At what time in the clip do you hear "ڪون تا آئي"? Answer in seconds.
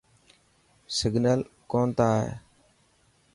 1.71-2.29